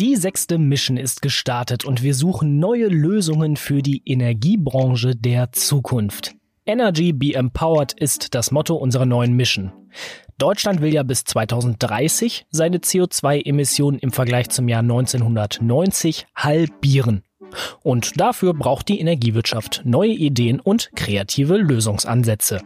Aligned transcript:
Die 0.00 0.16
sechste 0.16 0.56
Mission 0.56 0.96
ist 0.96 1.20
gestartet 1.20 1.84
und 1.84 2.02
wir 2.02 2.14
suchen 2.14 2.58
neue 2.58 2.86
Lösungen 2.86 3.58
für 3.58 3.82
die 3.82 4.00
Energiebranche 4.06 5.14
der 5.14 5.52
Zukunft. 5.52 6.34
Energy 6.64 7.12
Be 7.12 7.34
Empowered 7.34 7.92
ist 7.92 8.34
das 8.34 8.50
Motto 8.50 8.76
unserer 8.76 9.04
neuen 9.04 9.34
Mission. 9.34 9.72
Deutschland 10.38 10.80
will 10.80 10.94
ja 10.94 11.02
bis 11.02 11.24
2030 11.24 12.46
seine 12.48 12.78
CO2-Emissionen 12.78 13.98
im 13.98 14.10
Vergleich 14.10 14.48
zum 14.48 14.70
Jahr 14.70 14.80
1990 14.80 16.26
halbieren. 16.34 17.22
Und 17.82 18.18
dafür 18.18 18.54
braucht 18.54 18.88
die 18.88 19.00
Energiewirtschaft 19.00 19.82
neue 19.84 20.12
Ideen 20.12 20.60
und 20.60 20.92
kreative 20.96 21.58
Lösungsansätze. 21.58 22.62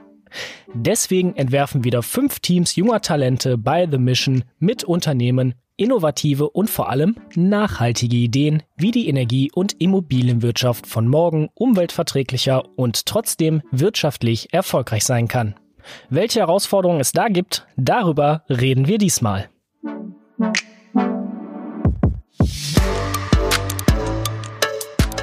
Deswegen 0.72 1.34
entwerfen 1.34 1.82
wieder 1.82 2.04
fünf 2.04 2.38
Teams 2.38 2.76
junger 2.76 3.00
Talente 3.00 3.58
bei 3.58 3.88
The 3.90 3.98
Mission 3.98 4.44
mit 4.60 4.84
Unternehmen 4.84 5.54
innovative 5.76 6.50
und 6.50 6.70
vor 6.70 6.88
allem 6.88 7.16
nachhaltige 7.34 8.16
Ideen, 8.16 8.62
wie 8.76 8.90
die 8.90 9.08
Energie- 9.08 9.50
und 9.52 9.80
Immobilienwirtschaft 9.80 10.86
von 10.86 11.08
morgen 11.08 11.48
umweltverträglicher 11.54 12.62
und 12.76 13.06
trotzdem 13.06 13.62
wirtschaftlich 13.70 14.52
erfolgreich 14.52 15.04
sein 15.04 15.28
kann. 15.28 15.54
Welche 16.08 16.40
Herausforderungen 16.40 17.00
es 17.00 17.12
da 17.12 17.28
gibt, 17.28 17.66
darüber 17.76 18.44
reden 18.48 18.86
wir 18.88 18.98
diesmal. 18.98 19.48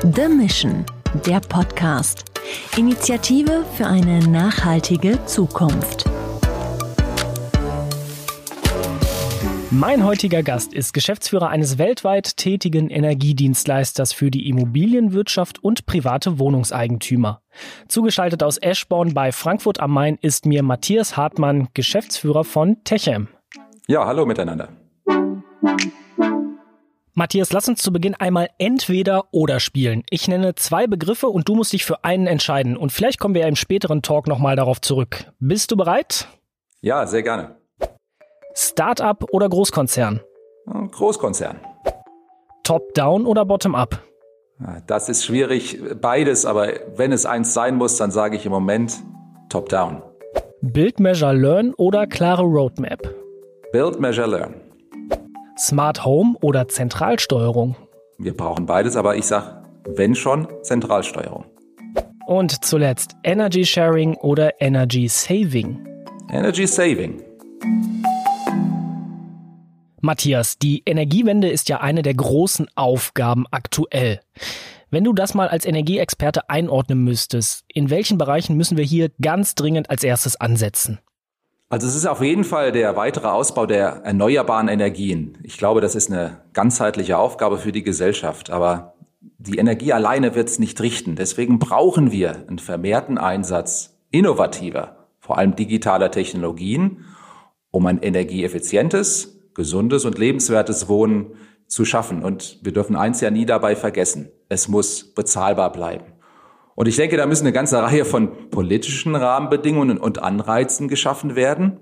The 0.03 0.27
Mission, 0.27 0.85
der 1.27 1.39
Podcast. 1.41 2.25
Initiative 2.75 3.63
für 3.77 3.85
eine 3.85 4.19
nachhaltige 4.27 5.23
Zukunft. 5.25 6.05
Mein 9.73 10.03
heutiger 10.03 10.43
Gast 10.43 10.73
ist 10.73 10.93
Geschäftsführer 10.93 11.47
eines 11.47 11.77
weltweit 11.77 12.35
tätigen 12.35 12.89
Energiedienstleisters 12.89 14.11
für 14.11 14.29
die 14.29 14.49
Immobilienwirtschaft 14.49 15.63
und 15.63 15.85
private 15.85 16.39
Wohnungseigentümer. 16.39 17.41
Zugeschaltet 17.87 18.43
aus 18.43 18.57
Eschborn 18.57 19.13
bei 19.13 19.31
Frankfurt 19.31 19.79
am 19.79 19.91
Main 19.91 20.17
ist 20.21 20.45
mir 20.45 20.61
Matthias 20.61 21.15
Hartmann, 21.15 21.69
Geschäftsführer 21.73 22.43
von 22.43 22.83
Techem. 22.83 23.29
Ja, 23.87 24.05
hallo 24.05 24.25
miteinander. 24.25 24.67
Matthias, 27.13 27.53
lass 27.53 27.69
uns 27.69 27.81
zu 27.81 27.93
Beginn 27.93 28.15
einmal 28.15 28.49
entweder 28.57 29.29
oder 29.31 29.61
spielen. 29.61 30.03
Ich 30.09 30.27
nenne 30.27 30.53
zwei 30.55 30.85
Begriffe 30.85 31.27
und 31.27 31.47
du 31.47 31.55
musst 31.55 31.71
dich 31.71 31.85
für 31.85 32.03
einen 32.03 32.27
entscheiden. 32.27 32.75
Und 32.75 32.91
vielleicht 32.91 33.19
kommen 33.19 33.35
wir 33.35 33.43
ja 33.43 33.47
im 33.47 33.55
späteren 33.55 34.01
Talk 34.01 34.27
nochmal 34.27 34.57
darauf 34.57 34.81
zurück. 34.81 35.31
Bist 35.39 35.71
du 35.71 35.77
bereit? 35.77 36.27
Ja, 36.81 37.07
sehr 37.07 37.23
gerne. 37.23 37.60
Startup 38.53 39.23
oder 39.31 39.49
Großkonzern? 39.49 40.21
Großkonzern. 40.91 41.59
Top-down 42.63 43.25
oder 43.25 43.45
Bottom-up? 43.45 43.99
Das 44.85 45.09
ist 45.09 45.25
schwierig, 45.25 45.79
beides, 45.99 46.45
aber 46.45 46.67
wenn 46.95 47.11
es 47.11 47.25
eins 47.25 47.53
sein 47.53 47.75
muss, 47.75 47.97
dann 47.97 48.11
sage 48.11 48.35
ich 48.35 48.45
im 48.45 48.51
Moment 48.51 49.01
Top-down. 49.49 50.03
Build, 50.61 50.99
Measure, 50.99 51.33
Learn 51.33 51.73
oder 51.73 52.05
klare 52.05 52.43
Roadmap? 52.43 53.01
Build, 53.71 53.99
Measure, 53.99 54.27
Learn. 54.27 54.55
Smart 55.57 56.05
Home 56.05 56.35
oder 56.41 56.67
Zentralsteuerung? 56.67 57.75
Wir 58.19 58.37
brauchen 58.37 58.67
beides, 58.67 58.95
aber 58.95 59.15
ich 59.15 59.25
sage, 59.25 59.63
wenn 59.85 60.13
schon, 60.13 60.47
Zentralsteuerung. 60.61 61.45
Und 62.27 62.63
zuletzt 62.63 63.15
Energy 63.23 63.65
Sharing 63.65 64.15
oder 64.17 64.61
Energy 64.61 65.07
Saving? 65.07 65.83
Energy 66.31 66.67
Saving. 66.67 67.23
Matthias, 70.01 70.57
die 70.57 70.83
Energiewende 70.85 71.49
ist 71.49 71.69
ja 71.69 71.79
eine 71.79 72.01
der 72.01 72.13
großen 72.13 72.67
Aufgaben 72.75 73.45
aktuell. 73.51 74.19
Wenn 74.89 75.03
du 75.03 75.13
das 75.13 75.33
mal 75.33 75.47
als 75.47 75.65
Energieexperte 75.65 76.49
einordnen 76.49 77.03
müsstest, 77.03 77.63
in 77.67 77.89
welchen 77.89 78.17
Bereichen 78.17 78.57
müssen 78.57 78.77
wir 78.77 78.83
hier 78.83 79.09
ganz 79.21 79.55
dringend 79.55 79.89
als 79.89 80.03
erstes 80.03 80.39
ansetzen? 80.39 80.99
Also 81.69 81.87
es 81.87 81.95
ist 81.95 82.05
auf 82.05 82.21
jeden 82.21 82.43
Fall 82.43 82.73
der 82.73 82.97
weitere 82.97 83.27
Ausbau 83.27 83.65
der 83.65 84.01
erneuerbaren 84.03 84.67
Energien. 84.67 85.37
Ich 85.43 85.57
glaube, 85.57 85.79
das 85.79 85.95
ist 85.95 86.11
eine 86.11 86.41
ganzheitliche 86.51 87.17
Aufgabe 87.17 87.57
für 87.57 87.71
die 87.71 87.83
Gesellschaft. 87.83 88.49
Aber 88.49 88.95
die 89.37 89.57
Energie 89.57 89.93
alleine 89.93 90.35
wird 90.35 90.49
es 90.49 90.59
nicht 90.59 90.81
richten. 90.81 91.15
Deswegen 91.15 91.59
brauchen 91.59 92.11
wir 92.11 92.45
einen 92.47 92.59
vermehrten 92.59 93.17
Einsatz 93.17 93.97
innovativer, 94.11 95.07
vor 95.19 95.37
allem 95.37 95.55
digitaler 95.55 96.11
Technologien, 96.11 97.05
um 97.71 97.85
ein 97.85 98.01
energieeffizientes, 98.01 99.40
gesundes 99.53 100.05
und 100.05 100.17
lebenswertes 100.17 100.87
Wohnen 100.87 101.35
zu 101.67 101.85
schaffen. 101.85 102.23
Und 102.23 102.59
wir 102.63 102.73
dürfen 102.73 102.95
eins 102.95 103.21
ja 103.21 103.31
nie 103.31 103.45
dabei 103.45 103.75
vergessen. 103.75 104.29
Es 104.49 104.67
muss 104.67 105.13
bezahlbar 105.13 105.71
bleiben. 105.71 106.05
Und 106.75 106.87
ich 106.87 106.95
denke, 106.95 107.17
da 107.17 107.25
müssen 107.25 107.45
eine 107.45 107.53
ganze 107.53 107.81
Reihe 107.81 108.05
von 108.05 108.49
politischen 108.49 109.15
Rahmenbedingungen 109.15 109.97
und 109.97 110.21
Anreizen 110.23 110.87
geschaffen 110.87 111.35
werden. 111.35 111.79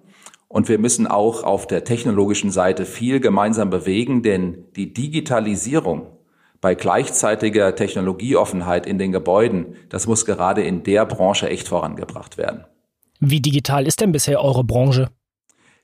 Und 0.48 0.68
wir 0.68 0.80
müssen 0.80 1.08
auch 1.08 1.44
auf 1.44 1.68
der 1.68 1.84
technologischen 1.84 2.52
Seite 2.52 2.86
viel 2.86 3.20
gemeinsam 3.20 3.70
bewegen, 3.70 4.24
denn 4.24 4.66
die 4.76 4.94
Digitalisierung 4.94 6.08
bei 6.62 6.76
gleichzeitiger 6.76 7.76
Technologieoffenheit 7.76 8.86
in 8.86 8.98
den 8.98 9.12
Gebäuden, 9.12 9.76
das 9.90 10.08
muss 10.08 10.26
gerade 10.26 10.62
in 10.64 10.84
der 10.84 11.06
Branche 11.06 11.50
echt 11.50 11.68
vorangebracht 11.68 12.38
werden. 12.38 12.66
Wie 13.20 13.42
digital 13.42 13.86
ist 13.88 14.02
denn 14.02 14.12
bisher 14.12 14.44
eure 14.44 14.64
Branche? 14.64 15.10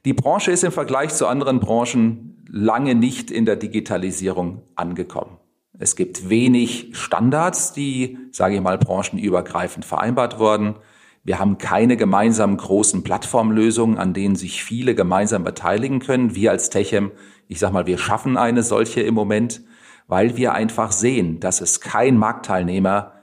Die 0.05 0.13
Branche 0.13 0.51
ist 0.51 0.63
im 0.63 0.71
Vergleich 0.71 1.15
zu 1.15 1.25
anderen 1.25 1.59
Branchen 1.59 2.45
lange 2.47 2.93
nicht 2.93 3.31
in 3.31 3.45
der 3.45 3.55
Digitalisierung 3.55 4.61
angekommen. 4.75 5.39
Es 5.79 5.95
gibt 5.95 6.29
wenig 6.29 6.91
Standards, 6.93 7.73
die, 7.73 8.19
sage 8.31 8.55
ich 8.55 8.61
mal, 8.61 8.77
branchenübergreifend 8.77 9.83
vereinbart 9.83 10.37
wurden. 10.37 10.75
Wir 11.23 11.39
haben 11.39 11.57
keine 11.57 11.97
gemeinsamen 11.97 12.57
großen 12.57 13.03
Plattformlösungen, 13.03 13.97
an 13.97 14.13
denen 14.13 14.35
sich 14.35 14.63
viele 14.63 14.93
gemeinsam 14.93 15.43
beteiligen 15.43 15.99
können. 15.99 16.35
Wir 16.35 16.51
als 16.51 16.69
Techem, 16.69 17.11
ich 17.47 17.57
sage 17.57 17.73
mal, 17.73 17.87
wir 17.87 17.97
schaffen 17.97 18.37
eine 18.37 18.61
solche 18.61 19.01
im 19.01 19.15
Moment, 19.15 19.63
weil 20.07 20.37
wir 20.37 20.53
einfach 20.53 20.91
sehen, 20.91 21.39
dass 21.39 21.61
es 21.61 21.81
kein 21.81 22.15
Marktteilnehmer 22.17 23.13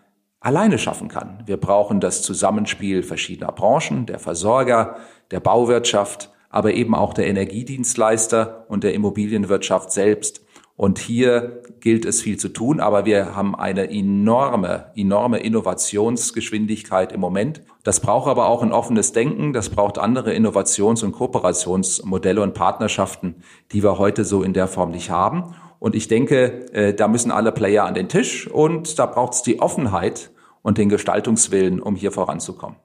alleine 0.41 0.79
schaffen 0.79 1.07
kann. 1.07 1.45
Wir 1.47 1.59
brauchen 1.59 2.01
das 2.01 2.23
Zusammenspiel 2.23 3.05
verschiedener 3.05 3.53
Branchen, 3.53 4.05
der 4.07 4.19
Versorger, 4.19 4.97
der 5.31 5.39
Bauwirtschaft, 5.39 6.33
aber 6.53 6.75
eben 6.75 6.95
auch 6.95 7.15
der 7.15 7.27
Energiedienstleister 7.27 8.67
und 8.69 8.85
der 8.85 8.95
Immobilienwirtschaft 8.95 9.91
selbst. 9.91 10.45
Und 10.77 10.99
hier 10.99 11.63
gilt 11.81 12.05
es 12.05 12.23
viel 12.23 12.39
zu 12.39 12.49
tun, 12.49 12.81
aber 12.81 13.05
wir 13.05 13.35
haben 13.37 13.55
eine 13.55 13.91
enorme, 13.91 14.93
enorme 14.97 15.39
Innovationsgeschwindigkeit 15.39 17.13
im 17.13 17.21
Moment. 17.21 17.63
Das 17.85 18.01
braucht 18.01 18.29
aber 18.29 18.47
auch 18.47 18.63
ein 18.63 18.73
offenes 18.73 19.13
Denken, 19.13 19.53
das 19.53 19.71
braucht 19.71 19.99
andere 19.99 20.33
Innovations- 20.33 21.03
und 21.03 21.13
Kooperationsmodelle 21.13 22.41
und 22.41 22.55
Partnerschaften, 22.55 23.43
die 23.73 23.83
wir 23.83 23.99
heute 23.99 24.25
so 24.25 24.43
in 24.43 24.55
der 24.55 24.67
Form 24.67 24.91
nicht 24.91 25.11
haben. 25.11 25.55
Und 25.79 25.95
ich 25.95 26.09
denke, 26.09 26.73
äh, 26.73 26.95
da 26.95 27.09
müssen 27.09 27.31
alle 27.31 27.53
Player 27.53 27.85
an 27.85 27.95
den 27.95 28.09
Tisch 28.09 28.49
und 28.49 28.99
da 28.99 29.07
braucht 29.07 29.35
es 29.35 29.43
die 29.43 29.61
Offenheit 29.61 30.31
und 30.63 30.79
den 30.79 30.89
Gestaltungswillen, 30.89 31.81
um 31.81 31.97
hier 31.97 32.13
voranzukommen. 32.13 32.77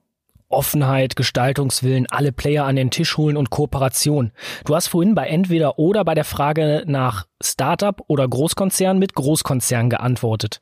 Offenheit, 0.50 1.16
Gestaltungswillen, 1.16 2.08
alle 2.10 2.32
Player 2.32 2.66
an 2.66 2.76
den 2.76 2.90
Tisch 2.90 3.18
holen 3.18 3.38
und 3.38 3.50
Kooperation. 3.50 4.32
Du 4.66 4.76
hast 4.76 4.88
vorhin 4.88 5.16
bei 5.16 5.28
entweder 5.28 5.78
oder 5.78 6.06
bei 6.06 6.16
der 6.16 6.24
Frage 6.24 6.84
nach 6.88 7.28
Startup 7.42 8.02
oder 8.08 8.28
Großkonzern 8.28 8.98
mit 8.98 9.14
Großkonzern 9.14 9.90
geantwortet. 9.90 10.60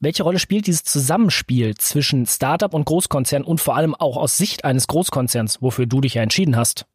Welche 0.00 0.24
Rolle 0.24 0.38
spielt 0.38 0.66
dieses 0.66 0.82
Zusammenspiel 0.82 1.76
zwischen 1.76 2.26
Startup 2.26 2.74
und 2.74 2.84
Großkonzern 2.84 3.44
und 3.44 3.60
vor 3.60 3.76
allem 3.76 3.94
auch 3.94 4.16
aus 4.16 4.36
Sicht 4.36 4.64
eines 4.64 4.86
Großkonzerns, 4.88 5.62
wofür 5.62 5.86
du 5.86 6.00
dich 6.00 6.14
ja 6.14 6.22
entschieden 6.22 6.56
hast? 6.56 6.86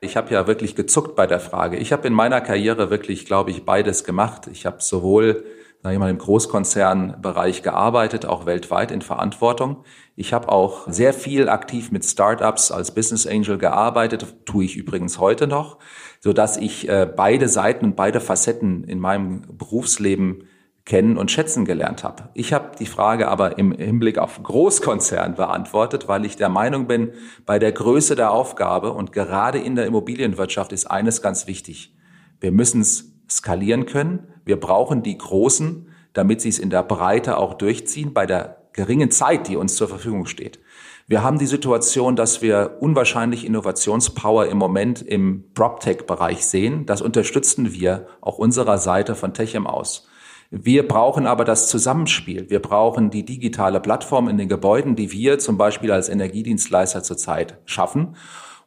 Ich 0.00 0.16
habe 0.16 0.32
ja 0.32 0.46
wirklich 0.46 0.76
gezuckt 0.76 1.16
bei 1.16 1.26
der 1.26 1.40
Frage. 1.40 1.76
Ich 1.76 1.92
habe 1.92 2.06
in 2.06 2.14
meiner 2.14 2.40
Karriere 2.40 2.90
wirklich, 2.90 3.24
glaube 3.24 3.50
ich, 3.50 3.64
beides 3.64 4.04
gemacht. 4.04 4.48
Ich 4.52 4.66
habe 4.66 4.78
sowohl 4.80 5.44
sage 5.82 5.94
ich 5.94 6.00
mal, 6.00 6.10
im 6.10 6.18
Großkonzernbereich 6.18 7.62
gearbeitet, 7.62 8.26
auch 8.26 8.46
weltweit 8.46 8.90
in 8.90 9.00
Verantwortung. 9.00 9.84
Ich 10.16 10.32
habe 10.32 10.48
auch 10.48 10.88
sehr 10.88 11.14
viel 11.14 11.48
aktiv 11.48 11.92
mit 11.92 12.04
Startups 12.04 12.72
als 12.72 12.92
Business 12.92 13.26
Angel 13.26 13.58
gearbeitet, 13.58 14.26
tue 14.44 14.64
ich 14.64 14.76
übrigens 14.76 15.18
heute 15.18 15.46
noch, 15.46 15.78
so 16.20 16.32
dass 16.32 16.56
ich 16.56 16.88
äh, 16.88 17.06
beide 17.06 17.48
Seiten 17.48 17.84
und 17.84 17.96
beide 17.96 18.20
Facetten 18.20 18.84
in 18.84 18.98
meinem 18.98 19.42
Berufsleben 19.56 20.44
kennen 20.84 21.18
und 21.18 21.30
schätzen 21.30 21.66
gelernt 21.66 22.02
habe. 22.02 22.30
Ich 22.32 22.54
habe 22.54 22.70
die 22.78 22.86
Frage 22.86 23.28
aber 23.28 23.58
im 23.58 23.72
Hinblick 23.72 24.18
auf 24.18 24.42
Großkonzern 24.42 25.34
beantwortet, 25.34 26.08
weil 26.08 26.24
ich 26.24 26.36
der 26.36 26.48
Meinung 26.48 26.86
bin, 26.86 27.12
bei 27.44 27.58
der 27.58 27.72
Größe 27.72 28.16
der 28.16 28.30
Aufgabe 28.30 28.92
und 28.92 29.12
gerade 29.12 29.58
in 29.58 29.76
der 29.76 29.84
Immobilienwirtschaft 29.86 30.72
ist 30.72 30.86
eines 30.86 31.20
ganz 31.20 31.46
wichtig. 31.46 31.94
Wir 32.40 32.52
müssen 32.52 32.80
es 32.80 33.12
skalieren 33.30 33.86
können. 33.86 34.28
Wir 34.48 34.58
brauchen 34.58 35.02
die 35.02 35.18
Großen, 35.18 35.88
damit 36.14 36.40
sie 36.40 36.48
es 36.48 36.58
in 36.58 36.70
der 36.70 36.82
Breite 36.82 37.36
auch 37.36 37.52
durchziehen 37.52 38.14
bei 38.14 38.24
der 38.24 38.62
geringen 38.72 39.10
Zeit, 39.10 39.46
die 39.46 39.56
uns 39.56 39.76
zur 39.76 39.88
Verfügung 39.88 40.24
steht. 40.24 40.58
Wir 41.06 41.22
haben 41.22 41.38
die 41.38 41.44
Situation, 41.44 42.16
dass 42.16 42.40
wir 42.40 42.78
unwahrscheinlich 42.80 43.44
Innovationspower 43.44 44.46
im 44.46 44.56
Moment 44.56 45.02
im 45.02 45.44
PropTech-Bereich 45.52 46.46
sehen. 46.46 46.86
Das 46.86 47.02
unterstützen 47.02 47.74
wir 47.74 48.06
auch 48.22 48.38
unserer 48.38 48.78
Seite 48.78 49.14
von 49.14 49.34
Techem 49.34 49.66
aus. 49.66 50.08
Wir 50.50 50.88
brauchen 50.88 51.26
aber 51.26 51.44
das 51.44 51.68
Zusammenspiel. 51.68 52.48
Wir 52.48 52.62
brauchen 52.62 53.10
die 53.10 53.26
digitale 53.26 53.80
Plattform 53.80 54.30
in 54.30 54.38
den 54.38 54.48
Gebäuden, 54.48 54.96
die 54.96 55.12
wir 55.12 55.38
zum 55.38 55.58
Beispiel 55.58 55.92
als 55.92 56.08
Energiedienstleister 56.08 57.02
zurzeit 57.02 57.58
schaffen. 57.66 58.16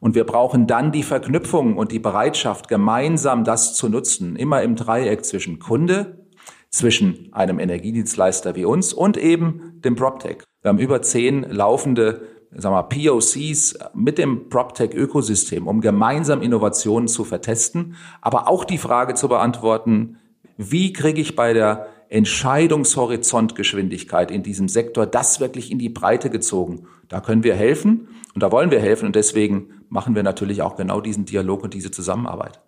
Und 0.02 0.14
wir 0.16 0.24
brauchen 0.24 0.66
dann 0.66 0.90
die 0.90 1.04
Verknüpfung 1.04 1.76
und 1.76 1.92
die 1.92 2.00
Bereitschaft, 2.00 2.66
gemeinsam 2.66 3.44
das 3.44 3.76
zu 3.76 3.88
nutzen, 3.88 4.34
immer 4.34 4.60
im 4.62 4.74
Dreieck 4.74 5.24
zwischen 5.24 5.60
Kunde, 5.60 6.26
zwischen 6.70 7.32
einem 7.32 7.60
Energiedienstleister 7.60 8.56
wie 8.56 8.64
uns 8.64 8.92
und 8.92 9.16
eben 9.16 9.80
dem 9.84 9.94
PropTech. 9.94 10.38
Wir 10.60 10.70
haben 10.70 10.80
über 10.80 11.02
zehn 11.02 11.48
laufende 11.48 12.22
sagen 12.50 12.74
wir, 12.74 12.82
POCs 12.82 13.78
mit 13.94 14.18
dem 14.18 14.48
PropTech-Ökosystem, 14.48 15.68
um 15.68 15.80
gemeinsam 15.80 16.42
Innovationen 16.42 17.06
zu 17.06 17.22
vertesten, 17.22 17.94
aber 18.20 18.48
auch 18.48 18.64
die 18.64 18.78
Frage 18.78 19.14
zu 19.14 19.28
beantworten, 19.28 20.16
wie 20.56 20.92
kriege 20.92 21.20
ich 21.20 21.36
bei 21.36 21.52
der 21.52 21.86
Entscheidungshorizontgeschwindigkeit 22.08 24.32
in 24.32 24.42
diesem 24.42 24.66
Sektor 24.66 25.06
das 25.06 25.38
wirklich 25.38 25.70
in 25.70 25.78
die 25.78 25.90
Breite 25.90 26.28
gezogen? 26.28 26.88
Da 27.08 27.20
können 27.20 27.44
wir 27.44 27.54
helfen 27.54 28.08
und 28.34 28.42
da 28.42 28.50
wollen 28.50 28.72
wir 28.72 28.80
helfen 28.80 29.06
und 29.06 29.14
deswegen 29.14 29.81
machen 29.92 30.14
wir 30.14 30.22
natürlich 30.22 30.62
auch 30.62 30.76
genau 30.76 31.00
diesen 31.00 31.26
Dialog 31.26 31.62
und 31.62 31.74
diese 31.74 31.90
Zusammenarbeit. 31.90 32.60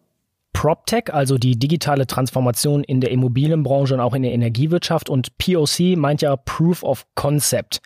PropTech, 0.52 1.12
also 1.12 1.36
die 1.36 1.58
digitale 1.58 2.06
Transformation 2.06 2.84
in 2.84 3.00
der 3.00 3.10
Immobilienbranche 3.10 3.94
und 3.94 4.00
auch 4.00 4.14
in 4.14 4.22
der 4.22 4.32
Energiewirtschaft 4.32 5.10
und 5.10 5.36
POC 5.36 5.96
meint 5.96 6.22
ja 6.22 6.36
Proof 6.36 6.84
of 6.84 7.06
Concept. 7.16 7.82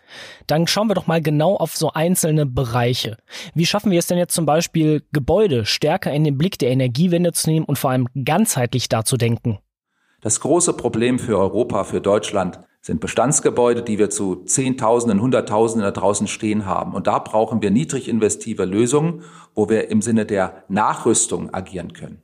Dann 0.46 0.66
schauen 0.66 0.88
wir 0.88 0.94
doch 0.94 1.06
mal 1.06 1.22
genau 1.22 1.56
auf 1.56 1.76
so 1.76 1.92
einzelne 1.92 2.44
Bereiche. 2.44 3.16
Wie 3.54 3.64
schaffen 3.64 3.90
wir 3.90 3.98
es 3.98 4.06
denn 4.06 4.18
jetzt 4.18 4.34
zum 4.34 4.44
Beispiel, 4.44 5.02
Gebäude 5.12 5.64
stärker 5.64 6.12
in 6.12 6.24
den 6.24 6.36
Blick 6.36 6.58
der 6.58 6.70
Energiewende 6.70 7.32
zu 7.32 7.48
nehmen 7.48 7.64
und 7.64 7.78
vor 7.78 7.90
allem 7.90 8.06
ganzheitlich 8.24 8.88
da 8.88 9.04
zu 9.04 9.16
denken? 9.16 9.58
Das 10.20 10.40
große 10.40 10.74
Problem 10.74 11.18
für 11.18 11.38
Europa, 11.38 11.84
für 11.84 12.00
Deutschland 12.00 12.60
sind 12.80 13.00
Bestandsgebäude, 13.00 13.82
die 13.82 13.98
wir 13.98 14.10
zu 14.10 14.44
Zehntausenden, 14.44 15.20
Hunderttausenden 15.20 15.84
da 15.84 15.90
draußen 15.90 16.26
stehen 16.26 16.64
haben. 16.64 16.94
Und 16.94 17.06
da 17.06 17.18
brauchen 17.18 17.60
wir 17.60 17.70
niedrig 17.70 18.08
investive 18.08 18.64
Lösungen, 18.64 19.22
wo 19.54 19.68
wir 19.68 19.90
im 19.90 20.00
Sinne 20.00 20.26
der 20.26 20.64
Nachrüstung 20.68 21.52
agieren 21.52 21.92
können. 21.92 22.22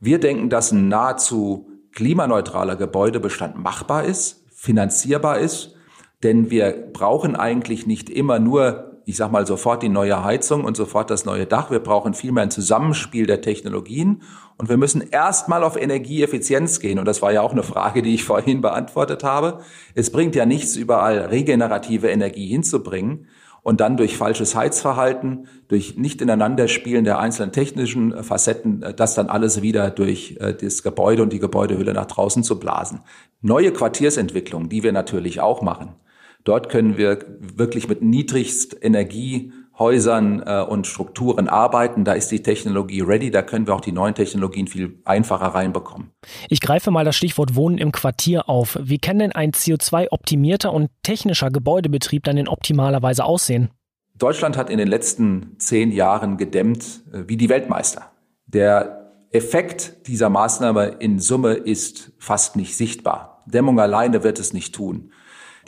Wir 0.00 0.18
denken, 0.18 0.48
dass 0.48 0.72
ein 0.72 0.88
nahezu 0.88 1.68
klimaneutraler 1.92 2.76
Gebäudebestand 2.76 3.58
machbar 3.58 4.04
ist, 4.04 4.44
finanzierbar 4.52 5.38
ist, 5.38 5.74
denn 6.22 6.50
wir 6.50 6.90
brauchen 6.92 7.36
eigentlich 7.36 7.86
nicht 7.86 8.10
immer 8.10 8.38
nur, 8.38 8.89
ich 9.10 9.16
sag 9.16 9.32
mal, 9.32 9.46
sofort 9.46 9.82
die 9.82 9.88
neue 9.88 10.22
Heizung 10.22 10.64
und 10.64 10.76
sofort 10.76 11.10
das 11.10 11.24
neue 11.24 11.44
Dach. 11.44 11.70
Wir 11.70 11.80
brauchen 11.80 12.14
vielmehr 12.14 12.44
ein 12.44 12.50
Zusammenspiel 12.50 13.26
der 13.26 13.40
Technologien 13.40 14.22
und 14.56 14.68
wir 14.68 14.76
müssen 14.76 15.02
erstmal 15.10 15.64
auf 15.64 15.76
Energieeffizienz 15.76 16.78
gehen. 16.80 16.98
Und 16.98 17.06
das 17.06 17.20
war 17.20 17.32
ja 17.32 17.42
auch 17.42 17.52
eine 17.52 17.64
Frage, 17.64 18.02
die 18.02 18.14
ich 18.14 18.24
vorhin 18.30 18.60
beantwortet 18.60 19.24
habe. 19.24 19.60
Es 19.94 20.10
bringt 20.10 20.36
ja 20.36 20.46
nichts, 20.46 20.76
überall 20.76 21.18
regenerative 21.26 22.08
Energie 22.08 22.46
hinzubringen 22.46 23.26
und 23.62 23.80
dann 23.80 23.96
durch 23.96 24.16
falsches 24.16 24.54
Heizverhalten, 24.54 25.48
durch 25.66 25.96
nicht 25.96 26.22
ineinanderspielen 26.22 27.04
der 27.04 27.18
einzelnen 27.18 27.52
technischen 27.52 28.22
Facetten, 28.22 28.82
äh, 28.82 28.94
das 28.94 29.14
dann 29.14 29.28
alles 29.28 29.60
wieder 29.60 29.90
durch 29.90 30.36
äh, 30.40 30.54
das 30.54 30.82
Gebäude 30.82 31.22
und 31.22 31.32
die 31.32 31.40
Gebäudehülle 31.40 31.92
nach 31.92 32.06
draußen 32.06 32.44
zu 32.44 32.60
blasen. 32.60 33.00
Neue 33.40 33.72
Quartiersentwicklung, 33.72 34.68
die 34.68 34.82
wir 34.82 34.92
natürlich 34.92 35.40
auch 35.40 35.62
machen. 35.62 35.96
Dort 36.44 36.68
können 36.68 36.96
wir 36.96 37.18
wirklich 37.38 37.88
mit 37.88 38.02
niedrigst 38.02 38.76
Energie 38.80 39.52
Häusern 39.80 40.42
äh, 40.46 40.62
und 40.62 40.86
Strukturen 40.86 41.48
arbeiten. 41.48 42.04
Da 42.04 42.12
ist 42.12 42.30
die 42.30 42.42
Technologie 42.42 43.00
ready, 43.00 43.32
da 43.32 43.42
können 43.42 43.66
wir 43.66 43.74
auch 43.74 43.80
die 43.80 43.92
neuen 43.92 44.14
Technologien 44.14 44.68
viel 44.68 45.00
einfacher 45.04 45.46
reinbekommen. 45.46 46.10
Ich 46.48 46.60
greife 46.60 46.92
mal 46.92 47.04
das 47.04 47.16
Stichwort 47.16 47.56
Wohnen 47.56 47.78
im 47.78 47.90
Quartier 47.90 48.48
auf. 48.48 48.78
Wie 48.80 48.98
kann 48.98 49.18
denn 49.18 49.32
ein 49.32 49.52
CO2-optimierter 49.52 50.72
und 50.72 50.90
technischer 51.02 51.50
Gebäudebetrieb 51.50 52.22
dann 52.24 52.36
in 52.36 52.46
optimaler 52.46 53.02
Weise 53.02 53.24
aussehen? 53.24 53.70
Deutschland 54.18 54.58
hat 54.58 54.68
in 54.68 54.76
den 54.76 54.88
letzten 54.88 55.56
zehn 55.58 55.90
Jahren 55.90 56.36
gedämmt 56.36 57.02
äh, 57.12 57.24
wie 57.26 57.38
die 57.38 57.48
Weltmeister. 57.48 58.12
Der 58.46 59.00
Effekt 59.32 60.06
dieser 60.08 60.28
Maßnahme 60.28 60.96
in 60.98 61.20
Summe 61.20 61.54
ist 61.54 62.12
fast 62.18 62.54
nicht 62.54 62.76
sichtbar. 62.76 63.44
Dämmung 63.46 63.80
alleine 63.80 64.24
wird 64.24 64.38
es 64.38 64.52
nicht 64.52 64.74
tun. 64.74 65.12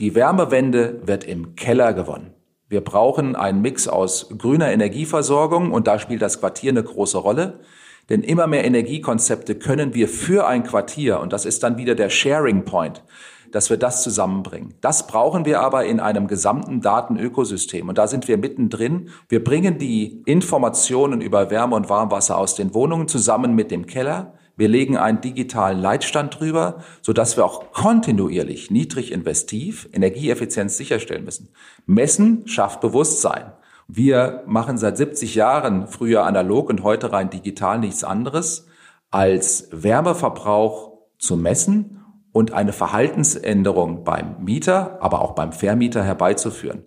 Die 0.02 0.16
Wärmewende 0.16 1.00
wird 1.06 1.22
im 1.22 1.54
Keller 1.54 1.92
gewonnen. 1.92 2.34
Wir 2.68 2.80
brauchen 2.80 3.36
einen 3.36 3.62
Mix 3.62 3.86
aus 3.86 4.30
grüner 4.36 4.72
Energieversorgung 4.72 5.70
und 5.70 5.86
da 5.86 6.00
spielt 6.00 6.22
das 6.22 6.40
Quartier 6.40 6.72
eine 6.72 6.82
große 6.82 7.18
Rolle. 7.18 7.60
Denn 8.08 8.24
immer 8.24 8.48
mehr 8.48 8.64
Energiekonzepte 8.64 9.54
können 9.54 9.94
wir 9.94 10.08
für 10.08 10.48
ein 10.48 10.64
Quartier, 10.64 11.20
und 11.20 11.32
das 11.32 11.44
ist 11.44 11.62
dann 11.62 11.78
wieder 11.78 11.94
der 11.94 12.10
Sharing 12.10 12.64
Point, 12.64 13.04
dass 13.52 13.70
wir 13.70 13.76
das 13.76 14.02
zusammenbringen. 14.02 14.74
Das 14.80 15.06
brauchen 15.06 15.44
wir 15.44 15.60
aber 15.60 15.84
in 15.84 16.00
einem 16.00 16.26
gesamten 16.26 16.80
Datenökosystem. 16.80 17.88
Und 17.88 17.96
da 17.96 18.08
sind 18.08 18.26
wir 18.26 18.38
mittendrin. 18.38 19.10
Wir 19.28 19.44
bringen 19.44 19.78
die 19.78 20.20
Informationen 20.26 21.20
über 21.20 21.48
Wärme 21.52 21.76
und 21.76 21.88
Warmwasser 21.88 22.36
aus 22.38 22.56
den 22.56 22.74
Wohnungen 22.74 23.06
zusammen 23.06 23.54
mit 23.54 23.70
dem 23.70 23.86
Keller. 23.86 24.34
Wir 24.56 24.68
legen 24.68 24.96
einen 24.96 25.20
digitalen 25.20 25.80
Leitstand 25.80 26.38
drüber, 26.38 26.82
sodass 27.00 27.36
wir 27.36 27.44
auch 27.44 27.72
kontinuierlich 27.72 28.70
niedrig 28.70 29.12
investiv 29.12 29.88
Energieeffizienz 29.92 30.76
sicherstellen 30.76 31.24
müssen. 31.24 31.48
Messen 31.86 32.46
schafft 32.46 32.80
Bewusstsein. 32.80 33.52
Wir 33.88 34.42
machen 34.46 34.78
seit 34.78 34.96
70 34.96 35.34
Jahren 35.34 35.86
früher 35.86 36.24
analog 36.24 36.68
und 36.70 36.82
heute 36.82 37.12
rein 37.12 37.30
digital 37.30 37.78
nichts 37.78 38.04
anderes, 38.04 38.66
als 39.10 39.68
Wärmeverbrauch 39.72 40.92
zu 41.18 41.36
messen 41.36 42.02
und 42.32 42.52
eine 42.52 42.72
Verhaltensänderung 42.72 44.04
beim 44.04 44.42
Mieter, 44.42 44.98
aber 45.02 45.22
auch 45.22 45.34
beim 45.34 45.52
Vermieter 45.52 46.02
herbeizuführen. 46.02 46.86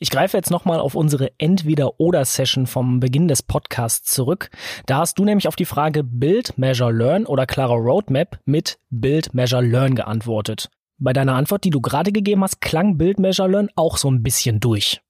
Ich 0.00 0.10
greife 0.10 0.36
jetzt 0.36 0.50
nochmal 0.50 0.80
auf 0.80 0.94
unsere 0.94 1.30
Entweder-Oder-Session 1.38 2.66
vom 2.66 3.00
Beginn 3.00 3.28
des 3.28 3.42
Podcasts 3.42 4.12
zurück. 4.12 4.50
Da 4.86 4.98
hast 4.98 5.18
du 5.18 5.24
nämlich 5.24 5.46
auf 5.48 5.56
die 5.56 5.64
Frage 5.64 6.02
Build, 6.02 6.58
Measure, 6.58 6.92
Learn 6.92 7.26
oder 7.26 7.46
klare 7.46 7.74
Roadmap 7.74 8.38
mit 8.44 8.78
Build, 8.90 9.34
Measure, 9.34 9.62
Learn 9.62 9.94
geantwortet. 9.94 10.68
Bei 10.98 11.12
deiner 11.12 11.34
Antwort, 11.34 11.64
die 11.64 11.70
du 11.70 11.80
gerade 11.80 12.12
gegeben 12.12 12.42
hast, 12.42 12.60
klang 12.60 12.98
Build, 12.98 13.18
Measure, 13.18 13.48
Learn 13.48 13.68
auch 13.76 13.96
so 13.96 14.10
ein 14.10 14.22
bisschen 14.22 14.60
durch. 14.60 15.00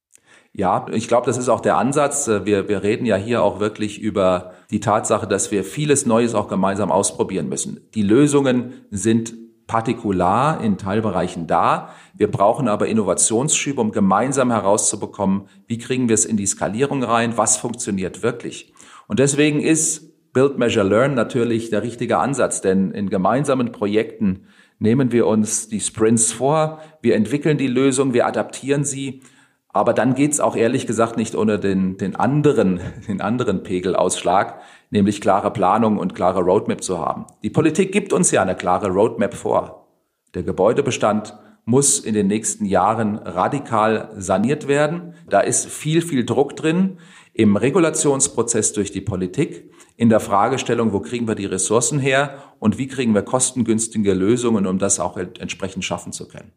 Ja, 0.57 0.87
ich 0.93 1.09
glaube, 1.09 1.27
das 1.27 1.37
ist 1.37 1.49
auch 1.49 1.61
der 1.61 1.79
Ansatz. 1.79 2.29
Wir, 2.29 2.69
wir 2.69 2.83
reden 2.85 3.07
ja 3.07 3.17
hier 3.17 3.43
auch 3.43 3.59
wirklich 3.59 3.99
über 4.01 4.53
die 4.71 4.79
Tatsache, 4.79 5.27
dass 5.27 5.51
wir 5.51 5.65
vieles 5.65 6.07
Neues 6.07 6.35
auch 6.35 6.47
gemeinsam 6.47 6.93
ausprobieren 6.93 7.49
müssen. 7.49 7.81
Die 7.95 8.03
Lösungen 8.03 8.73
sind 8.91 9.35
partikular 9.67 10.61
in 10.61 10.79
Teilbereichen 10.79 11.47
da. 11.47 11.91
Wir 12.15 12.31
brauchen 12.31 12.69
aber 12.69 12.87
Innovationsschübe, 12.87 13.81
um 13.81 13.93
gemeinsam 13.93 14.51
herauszubekommen, 14.51 15.49
wie 15.67 15.79
kriegen 15.79 16.09
wir 16.09 16.15
es 16.15 16.25
in 16.25 16.37
die 16.37 16.47
Skalierung 16.47 17.03
rein, 17.03 17.37
was 17.37 17.57
funktioniert 17.57 18.23
wirklich. 18.23 18.73
Und 19.07 19.19
deswegen 19.19 19.61
ist 19.61 20.33
Build, 20.33 20.59
Measure, 20.59 20.87
Learn 20.87 21.15
natürlich 21.15 21.71
der 21.71 21.83
richtige 21.83 22.19
Ansatz, 22.19 22.61
denn 22.61 22.91
in 22.91 23.09
gemeinsamen 23.09 23.73
Projekten 23.73 24.47
nehmen 24.79 25.13
wir 25.13 25.27
uns 25.27 25.69
die 25.69 25.81
Sprints 25.81 26.33
vor, 26.33 26.81
wir 27.01 27.15
entwickeln 27.15 27.57
die 27.57 27.69
Lösung, 27.69 28.13
wir 28.13 28.27
adaptieren 28.27 28.85
sie, 28.85 29.23
aber 29.69 29.93
dann 29.93 30.15
geht's 30.15 30.41
auch 30.41 30.57
ehrlich 30.57 30.87
gesagt 30.87 31.17
nicht 31.17 31.35
ohne 31.35 31.59
den, 31.59 31.97
den 31.99 32.17
anderen, 32.17 32.81
den 33.09 33.21
anderen 33.21 33.63
Pegelausschlag, 33.63 34.61
nämlich 34.95 35.21
klare 35.21 35.53
Planung 35.53 35.99
und 35.99 36.15
klare 36.15 36.41
Roadmap 36.41 36.83
zu 36.83 36.99
haben. 36.99 37.27
Die 37.43 37.51
Politik 37.51 37.93
gibt 37.93 38.13
uns 38.13 38.31
ja 38.31 38.41
eine 38.41 38.55
klare 38.55 38.89
Roadmap 38.89 39.35
vor. 39.35 39.89
Der 40.35 40.45
Gebäudebestand 40.45 41.37
muss 41.65 41.99
in 41.99 42.15
den 42.15 42.29
nächsten 42.29 42.65
Jahren 42.65 43.19
radikal 43.19 44.11
saniert 44.17 44.69
werden. 44.69 45.15
Da 45.29 45.41
ist 45.41 45.67
viel, 45.67 46.01
viel 46.01 46.25
Druck 46.25 46.55
drin 46.57 46.99
im 47.33 47.57
Regulationsprozess 47.57 48.73
durch 48.73 48.93
die 48.93 49.01
Politik, 49.01 49.73
in 49.97 50.09
der 50.09 50.21
Fragestellung, 50.21 50.93
wo 50.93 51.01
kriegen 51.01 51.27
wir 51.27 51.35
die 51.35 51.47
Ressourcen 51.47 51.99
her 51.99 52.39
und 52.61 52.79
wie 52.79 52.87
kriegen 52.87 53.15
wir 53.15 53.23
kostengünstige 53.23 54.15
Lösungen, 54.15 54.67
um 54.67 54.79
das 54.79 55.01
auch 55.01 55.17
entsprechend 55.17 55.85
schaffen 55.85 56.13
zu 56.13 56.29
können. 56.29 56.53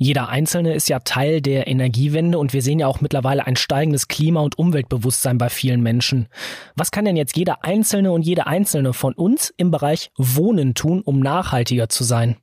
Jeder 0.00 0.28
Einzelne 0.28 0.74
ist 0.74 0.88
ja 0.88 1.00
Teil 1.00 1.40
der 1.40 1.66
Energiewende 1.66 2.38
und 2.38 2.52
wir 2.52 2.62
sehen 2.62 2.78
ja 2.78 2.86
auch 2.86 3.00
mittlerweile 3.00 3.48
ein 3.48 3.56
steigendes 3.56 4.06
Klima- 4.06 4.42
und 4.42 4.56
Umweltbewusstsein 4.56 5.38
bei 5.38 5.48
vielen 5.48 5.82
Menschen. 5.82 6.28
Was 6.76 6.92
kann 6.92 7.04
denn 7.04 7.16
jetzt 7.16 7.36
jeder 7.36 7.64
Einzelne 7.64 8.12
und 8.12 8.22
jede 8.22 8.46
Einzelne 8.46 8.92
von 8.92 9.12
uns 9.12 9.52
im 9.56 9.72
Bereich 9.72 10.12
Wohnen 10.16 10.74
tun, 10.74 11.02
um 11.02 11.18
nachhaltiger 11.18 11.88
zu 11.88 12.04
sein? 12.04 12.36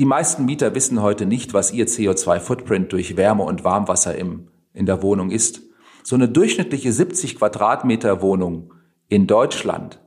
Die 0.00 0.04
meisten 0.04 0.44
Mieter 0.44 0.74
wissen 0.74 1.00
heute 1.00 1.26
nicht, 1.26 1.54
was 1.54 1.72
ihr 1.72 1.86
CO2-Footprint 1.86 2.92
durch 2.92 3.16
Wärme 3.16 3.44
und 3.44 3.62
Warmwasser 3.62 4.16
im, 4.16 4.48
in 4.72 4.86
der 4.86 5.00
Wohnung 5.00 5.30
ist. 5.30 5.62
So 6.02 6.16
eine 6.16 6.28
durchschnittliche 6.28 6.92
70 6.92 7.36
Quadratmeter 7.36 8.20
Wohnung 8.20 8.74
in 9.08 9.28
Deutschland 9.28 10.00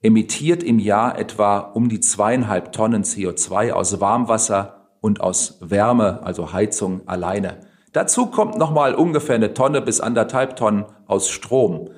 emittiert 0.00 0.62
im 0.62 0.78
Jahr 0.78 1.18
etwa 1.18 1.58
um 1.58 1.90
die 1.90 2.00
zweieinhalb 2.00 2.72
Tonnen 2.72 3.04
CO2 3.04 3.72
aus 3.72 4.00
Warmwasser 4.00 4.73
und 5.04 5.20
aus 5.20 5.58
Wärme, 5.60 6.22
also 6.22 6.54
Heizung 6.54 7.02
alleine. 7.04 7.58
Dazu 7.92 8.24
kommt 8.24 8.56
nochmal 8.56 8.94
ungefähr 8.94 9.34
eine 9.34 9.52
Tonne 9.52 9.82
bis 9.82 10.00
anderthalb 10.00 10.56
Tonnen 10.56 10.86
aus 11.06 11.28
Strom. 11.28 11.90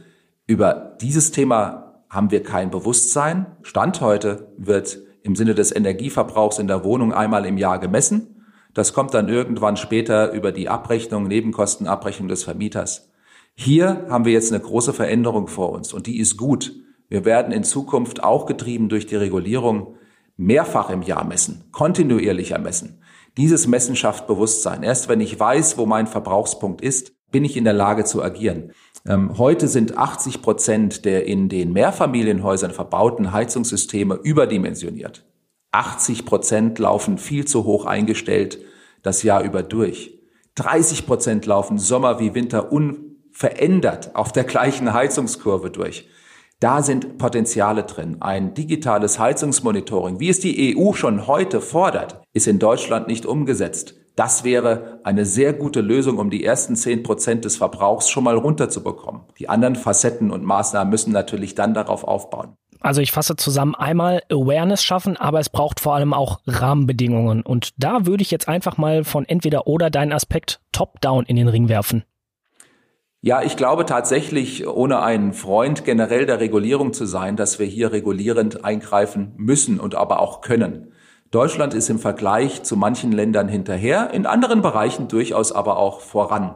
Über 0.49 0.97
dieses 1.01 1.31
Thema 1.31 2.03
haben 2.11 2.33
wir 2.33 2.43
kein 2.43 2.73
Bewusstsein. 2.73 3.47
Stand 3.63 4.01
heute 4.01 4.49
wird 4.57 4.99
im 5.23 5.37
Sinne 5.37 5.55
des 5.55 5.71
Energieverbrauchs 5.71 6.59
in 6.59 6.67
der 6.67 6.83
Wohnung 6.83 7.13
einmal 7.13 7.47
im 7.47 7.59
Jahr 7.59 7.79
gemessen. 7.79 8.43
Das 8.75 8.93
kommt 8.93 9.15
dann 9.15 9.29
irgendwann 9.29 9.77
später 9.77 10.33
über 10.33 10.51
die 10.51 10.69
Abrechnung, 10.69 11.29
Nebenkostenabrechnung 11.29 12.27
des 12.27 12.43
Vermieters. 12.43 13.13
Hier 13.55 14.07
haben 14.11 14.25
wir 14.25 14.33
jetzt 14.33 14.53
eine 14.53 14.61
große 14.61 14.93
Veränderung 14.93 15.47
vor 15.47 15.71
uns 15.71 15.93
und 15.93 16.09
die 16.09 16.19
ist 16.19 16.37
gut. 16.37 16.73
Wir 17.09 17.25
werden 17.25 17.53
in 17.53 17.63
Zukunft 17.63 18.25
auch 18.25 18.47
getrieben 18.47 18.89
durch 18.89 19.07
die 19.07 19.15
Regulierung 19.15 19.96
mehrfach 20.37 20.91
im 20.91 21.03
Jahr 21.03 21.25
messen, 21.25 21.65
kontinuierlicher 21.73 22.59
messen. 22.59 23.03
Dieses 23.37 23.67
Messen 23.67 23.97
schafft 23.97 24.27
Bewusstsein. 24.27 24.83
Erst 24.83 25.09
wenn 25.09 25.21
ich 25.21 25.39
weiß, 25.39 25.77
wo 25.77 25.87
mein 25.87 26.07
Verbrauchspunkt 26.07 26.81
ist, 26.81 27.13
bin 27.31 27.45
ich 27.45 27.57
in 27.57 27.65
der 27.65 27.73
Lage 27.73 28.05
zu 28.05 28.23
agieren. 28.23 28.73
Ähm, 29.07 29.37
heute 29.37 29.69
sind 29.69 29.99
80 29.99 30.43
Prozent 30.43 31.05
der 31.05 31.27
in 31.27 31.49
den 31.49 31.73
Mehrfamilienhäusern 31.73 32.71
verbauten 32.71 33.33
Heizungssysteme 33.33 34.15
überdimensioniert. 34.15 35.25
80 35.73 36.25
Prozent 36.25 36.79
laufen 36.79 37.19
viel 37.19 37.45
zu 37.45 37.65
hoch 37.65 37.85
eingestellt 37.85 38.59
das 39.03 39.23
Jahr 39.23 39.43
über 39.43 39.63
durch. 39.63 40.19
30 40.57 41.07
Prozent 41.07 41.47
laufen 41.47 41.79
Sommer 41.79 42.19
wie 42.19 42.35
Winter 42.35 42.73
unverändert 42.73 44.17
auf 44.17 44.33
der 44.33 44.45
gleichen 44.45 44.93
Heizungskurve 44.93 45.71
durch. 45.71 46.09
Da 46.61 46.83
sind 46.83 47.19
Potenziale 47.19 47.83
drin. 47.83 48.17
Ein 48.21 48.55
digitales 48.55 49.19
Heizungsmonitoring, 49.19 50.21
wie 50.21 50.31
es 50.31 50.41
die 50.41 50.75
EU 50.75 50.95
schon 50.95 51.27
heute 51.27 51.61
fordert, 51.61 52.23
ist 52.33 52.47
in 52.47 52.59
Deutschland 52.59 53.09
nicht 53.09 53.27
umgesetzt. 53.27 53.95
Das 54.17 54.43
wäre 54.43 55.01
eine 55.05 55.27
sehr 55.27 55.53
gute 55.53 55.83
Lösung, 55.83 56.17
um 56.17 56.31
die 56.31 56.43
ersten 56.43 56.75
zehn 56.75 57.03
Prozent 57.03 57.45
des 57.45 57.59
Verbrauchs 57.59 58.09
schon 58.09 58.25
mal 58.25 58.37
runterzubekommen. 58.37 59.25
Die 59.39 59.51
anderen 59.51 59.77
Facetten 59.77 60.31
und 60.31 60.45
Maßnahmen 60.45 60.91
müssen 60.91 61.13
natürlich 61.13 61.55
dann 61.55 61.75
darauf 61.75 62.05
aufbauen. 62.05 62.57
Also 62.81 63.03
ich 63.03 63.13
fasse 63.13 63.37
zusammen 63.37 63.75
einmal 63.75 64.23
Awareness 64.31 64.83
schaffen, 64.83 65.19
aber 65.19 65.41
es 65.41 65.51
braucht 65.51 65.81
vor 65.81 65.95
allem 65.95 66.15
auch 66.15 66.41
Rahmenbedingungen. 66.47 67.43
Und 67.43 67.75
da 67.77 68.07
würde 68.07 68.23
ich 68.23 68.31
jetzt 68.31 68.49
einfach 68.49 68.79
mal 68.79 69.05
von 69.05 69.27
entweder 69.27 69.67
oder 69.67 69.91
deinen 69.91 70.13
Aspekt 70.13 70.61
top-down 70.73 71.27
in 71.27 71.37
den 71.37 71.49
Ring 71.49 71.69
werfen. 71.69 72.05
Ja, 73.27 73.43
ich 73.43 73.57
glaube 73.57 73.87
tatsächlich, 73.87 74.69
ohne 74.69 75.03
ein 75.03 75.33
Freund 75.33 75.85
generell 75.85 76.27
der 76.27 76.39
Regulierung 76.39 76.93
zu 76.93 77.07
sein, 77.07 77.35
dass 77.35 77.59
wir 77.59 77.67
hier 77.67 77.91
regulierend 77.91 78.65
eingreifen 78.65 79.33
müssen 79.37 79.81
und 79.81 79.97
aber 79.97 80.21
auch 80.21 80.43
können. 80.43 80.93
Deutschland 81.33 81.75
ist 81.75 81.91
im 81.91 81.99
Vergleich 81.99 82.63
zu 82.63 82.77
manchen 82.77 83.11
Ländern 83.11 83.49
hinterher, 83.49 84.11
in 84.13 84.27
anderen 84.27 84.63
Bereichen 84.63 85.09
durchaus 85.09 85.51
aber 85.51 85.77
auch 85.77 86.03
voran. 86.03 86.55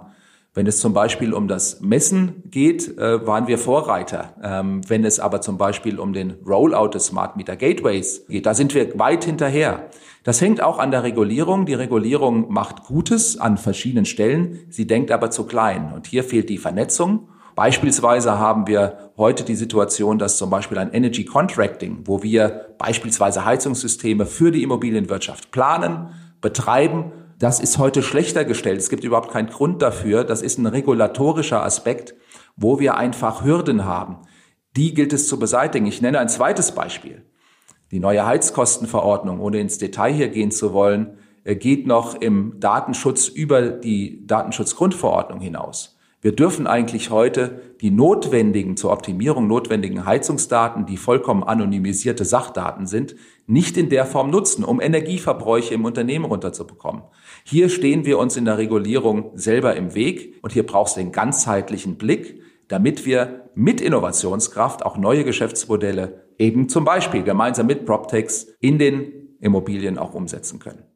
Wenn 0.53 0.67
es 0.67 0.81
zum 0.81 0.93
Beispiel 0.93 1.33
um 1.33 1.47
das 1.47 1.81
Messen 1.81 2.43
geht, 2.47 2.99
äh, 2.99 3.25
waren 3.25 3.47
wir 3.47 3.57
Vorreiter. 3.57 4.35
Ähm, 4.43 4.81
wenn 4.89 5.05
es 5.05 5.21
aber 5.21 5.41
zum 5.41 5.59
Beispiel 5.59 6.01
um 6.01 6.13
den 6.13 6.33
Rollout 6.45 6.89
des 6.89 7.07
Smart 7.07 7.37
Meter 7.37 7.55
Gateways 7.55 8.27
geht, 8.27 8.47
da 8.47 8.55
sind 8.55 8.75
wir 8.75 8.99
weit 8.99 9.25
hinterher. 9.25 9.91
Das 10.25 10.41
hängt 10.41 10.61
auch 10.61 10.81
an 10.81 10.91
der 10.91 11.05
Regulierung. 11.05 11.67
Die 11.67 11.75
Regulierung 11.75 12.53
macht 12.53 12.83
Gutes 12.83 13.39
an 13.39 13.59
verschiedenen 13.59 14.07
Stellen. 14.07 14.59
Sie 14.71 14.89
denkt 14.89 15.13
aber 15.13 15.31
zu 15.31 15.47
klein. 15.47 15.93
Und 15.95 16.09
hier 16.09 16.25
fehlt 16.25 16.49
die 16.49 16.59
Vernetzung. 16.59 17.29
Beispielsweise 17.55 18.39
haben 18.39 18.67
wir 18.67 19.13
heute 19.17 19.45
die 19.45 19.55
Situation, 19.55 20.19
dass 20.19 20.37
zum 20.37 20.51
Beispiel 20.51 20.79
ein 20.79 20.93
Energy 20.93 21.25
Contracting, 21.25 22.01
wo 22.07 22.25
wir 22.25 22.75
beispielsweise 22.77 23.45
Heizungssysteme 23.45 24.27
für 24.27 24.51
die 24.51 24.65
Immobilienwirtschaft 24.65 25.53
planen, 25.53 26.09
betreiben, 26.41 27.13
das 27.41 27.59
ist 27.59 27.79
heute 27.79 28.03
schlechter 28.03 28.45
gestellt. 28.45 28.79
Es 28.79 28.91
gibt 28.91 29.03
überhaupt 29.03 29.31
keinen 29.31 29.49
Grund 29.49 29.81
dafür. 29.81 30.25
Das 30.25 30.43
ist 30.43 30.59
ein 30.59 30.67
regulatorischer 30.67 31.65
Aspekt, 31.65 32.15
wo 32.55 32.79
wir 32.79 32.97
einfach 32.97 33.43
Hürden 33.43 33.87
haben. 33.87 34.19
Die 34.77 34.93
gilt 34.93 35.15
es 35.15 35.27
zu 35.27 35.39
beseitigen. 35.39 35.87
Ich 35.87 36.03
nenne 36.03 36.19
ein 36.19 36.29
zweites 36.29 36.73
Beispiel. 36.73 37.25
Die 37.93 37.99
neue 37.99 38.27
Heizkostenverordnung, 38.27 39.41
ohne 39.41 39.59
ins 39.59 39.79
Detail 39.79 40.13
hier 40.13 40.29
gehen 40.29 40.51
zu 40.51 40.75
wollen, 40.75 41.19
äh, 41.43 41.57
geht 41.57 41.87
noch 41.87 42.15
im 42.15 42.61
Datenschutz 42.61 43.27
über 43.27 43.71
die 43.71 44.27
Datenschutzgrundverordnung 44.27 45.41
hinaus. 45.41 45.99
Wir 46.23 46.33
dürfen 46.33 46.67
eigentlich 46.67 47.09
heute 47.09 47.63
die 47.81 47.91
notwendigen, 47.91 48.77
zur 48.77 48.93
Optimierung 48.93 49.47
notwendigen 49.47 50.05
Heizungsdaten, 50.05 50.85
die 50.85 50.99
vollkommen 50.99 51.43
anonymisierte 51.43 52.27
Sachdaten 52.27 52.87
sind, 52.87 53.17
nicht 53.47 53.79
in 53.79 53.89
der 53.89 54.05
Form 54.05 54.29
nutzen, 54.29 54.63
um 54.63 54.83
Energieverbräuche 54.83 55.73
im 55.73 55.87
Unternehmen 55.87 56.27
runterzubekommen. 56.27 57.05
Hier 57.45 57.71
stehen 57.71 58.05
wir 58.05 58.19
uns 58.19 58.37
in 58.37 58.45
der 58.45 58.59
Regulierung 58.59 59.31
selber 59.35 59.77
im 59.77 59.95
Weg 59.95 60.39
und 60.43 60.53
hier 60.53 60.67
brauchst 60.67 60.97
du 60.97 61.01
den 61.01 61.11
ganzheitlichen 61.11 61.97
Blick, 61.97 62.43
damit 62.69 63.07
wir 63.07 63.49
mit 63.55 63.81
Innovationskraft 63.81 64.85
auch 64.85 64.99
neue 64.99 65.25
Geschäftsmodelle 65.25 66.27
eben 66.39 66.69
zum 66.69 66.85
Beispiel 66.85 67.23
gemeinsam 67.23 67.67
mit 67.67 67.87
PropTechs 67.87 68.47
in 68.61 68.79
den 68.79 69.37
Immobilien 69.41 69.97
auch 69.97 70.13
umsetzen 70.13 70.59
können. 70.59 70.90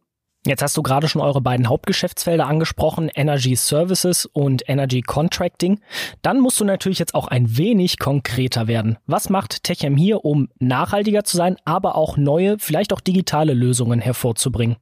Jetzt 0.46 0.60
hast 0.60 0.76
du 0.76 0.82
gerade 0.82 1.08
schon 1.08 1.22
eure 1.22 1.40
beiden 1.40 1.70
Hauptgeschäftsfelder 1.70 2.46
angesprochen, 2.46 3.10
Energy 3.14 3.56
Services 3.56 4.26
und 4.26 4.68
Energy 4.68 5.00
Contracting. 5.00 5.80
Dann 6.20 6.38
musst 6.38 6.60
du 6.60 6.66
natürlich 6.66 6.98
jetzt 6.98 7.14
auch 7.14 7.28
ein 7.28 7.56
wenig 7.56 7.98
konkreter 7.98 8.66
werden. 8.66 8.98
Was 9.06 9.30
macht 9.30 9.62
Techem 9.62 9.96
hier, 9.96 10.22
um 10.22 10.48
nachhaltiger 10.58 11.24
zu 11.24 11.38
sein, 11.38 11.56
aber 11.64 11.96
auch 11.96 12.18
neue, 12.18 12.58
vielleicht 12.58 12.92
auch 12.92 13.00
digitale 13.00 13.54
Lösungen 13.54 14.00
hervorzubringen? 14.00 14.76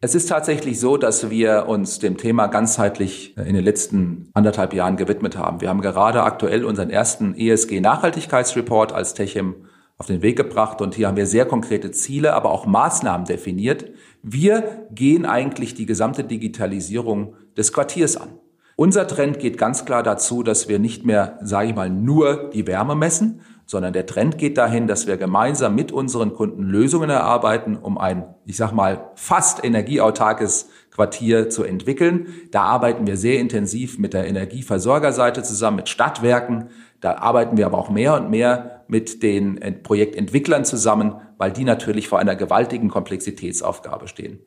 Es 0.00 0.16
ist 0.16 0.28
tatsächlich 0.28 0.80
so, 0.80 0.96
dass 0.96 1.30
wir 1.30 1.66
uns 1.68 2.00
dem 2.00 2.16
Thema 2.16 2.48
ganzheitlich 2.48 3.36
in 3.36 3.54
den 3.54 3.62
letzten 3.62 4.30
anderthalb 4.34 4.74
Jahren 4.74 4.96
gewidmet 4.96 5.36
haben. 5.36 5.60
Wir 5.60 5.68
haben 5.68 5.82
gerade 5.82 6.24
aktuell 6.24 6.64
unseren 6.64 6.90
ersten 6.90 7.34
ESG-Nachhaltigkeitsreport 7.36 8.92
als 8.92 9.14
Techem 9.14 9.66
auf 10.00 10.06
den 10.06 10.22
Weg 10.22 10.36
gebracht 10.36 10.80
und 10.80 10.94
hier 10.94 11.08
haben 11.08 11.18
wir 11.18 11.26
sehr 11.26 11.44
konkrete 11.44 11.90
Ziele, 11.90 12.32
aber 12.32 12.50
auch 12.52 12.64
Maßnahmen 12.64 13.26
definiert. 13.26 13.90
Wir 14.22 14.86
gehen 14.90 15.26
eigentlich 15.26 15.74
die 15.74 15.84
gesamte 15.84 16.24
Digitalisierung 16.24 17.34
des 17.58 17.74
Quartiers 17.74 18.16
an. 18.16 18.30
Unser 18.76 19.06
Trend 19.06 19.40
geht 19.40 19.58
ganz 19.58 19.84
klar 19.84 20.02
dazu, 20.02 20.42
dass 20.42 20.70
wir 20.70 20.78
nicht 20.78 21.04
mehr, 21.04 21.38
sage 21.42 21.68
ich 21.68 21.74
mal, 21.74 21.90
nur 21.90 22.48
die 22.48 22.66
Wärme 22.66 22.94
messen, 22.94 23.42
sondern 23.66 23.92
der 23.92 24.06
Trend 24.06 24.38
geht 24.38 24.56
dahin, 24.56 24.86
dass 24.86 25.06
wir 25.06 25.18
gemeinsam 25.18 25.74
mit 25.74 25.92
unseren 25.92 26.32
Kunden 26.32 26.62
Lösungen 26.62 27.10
erarbeiten, 27.10 27.76
um 27.76 27.98
ein, 27.98 28.24
ich 28.46 28.56
sag 28.56 28.72
mal, 28.72 29.10
fast 29.16 29.62
energieautarkes 29.62 30.70
Quartier 30.90 31.50
zu 31.50 31.62
entwickeln. 31.62 32.28
Da 32.52 32.62
arbeiten 32.62 33.06
wir 33.06 33.18
sehr 33.18 33.38
intensiv 33.38 33.98
mit 33.98 34.14
der 34.14 34.26
Energieversorgerseite 34.26 35.42
zusammen, 35.42 35.76
mit 35.76 35.90
Stadtwerken. 35.90 36.70
Da 37.02 37.18
arbeiten 37.18 37.58
wir 37.58 37.66
aber 37.66 37.76
auch 37.76 37.90
mehr 37.90 38.14
und 38.14 38.30
mehr 38.30 38.79
mit 38.90 39.22
den 39.22 39.82
Projektentwicklern 39.82 40.64
zusammen, 40.64 41.14
weil 41.38 41.52
die 41.52 41.64
natürlich 41.64 42.08
vor 42.08 42.18
einer 42.18 42.36
gewaltigen 42.36 42.88
Komplexitätsaufgabe 42.88 44.08
stehen. 44.08 44.40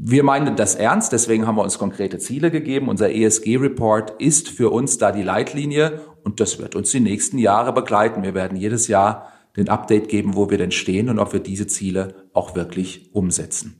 Wir 0.00 0.22
meinen 0.22 0.54
das 0.54 0.76
ernst, 0.76 1.12
deswegen 1.12 1.46
haben 1.46 1.56
wir 1.56 1.64
uns 1.64 1.78
konkrete 1.78 2.18
Ziele 2.18 2.50
gegeben. 2.52 2.88
Unser 2.88 3.10
ESG-Report 3.10 4.20
ist 4.20 4.48
für 4.48 4.70
uns 4.70 4.98
da 4.98 5.10
die 5.10 5.24
Leitlinie 5.24 6.02
und 6.22 6.38
das 6.38 6.60
wird 6.60 6.76
uns 6.76 6.90
die 6.92 7.00
nächsten 7.00 7.38
Jahre 7.38 7.72
begleiten. 7.72 8.22
Wir 8.22 8.34
werden 8.34 8.56
jedes 8.56 8.86
Jahr 8.86 9.32
den 9.56 9.68
Update 9.68 10.08
geben, 10.08 10.36
wo 10.36 10.50
wir 10.50 10.58
denn 10.58 10.70
stehen 10.70 11.08
und 11.08 11.18
ob 11.18 11.32
wir 11.32 11.40
diese 11.40 11.66
Ziele 11.66 12.14
auch 12.32 12.54
wirklich 12.54 13.10
umsetzen. 13.12 13.77